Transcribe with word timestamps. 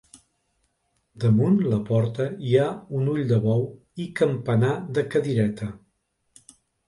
Damunt 1.23 1.59
la 1.73 1.77
porta 1.89 2.25
hi 2.47 2.55
ha 2.61 2.65
un 3.01 3.11
ull 3.13 3.21
de 3.33 3.39
bou 3.45 3.61
i 4.05 4.09
campanar 4.21 4.73
de 4.99 5.05
cadireta. 5.13 5.69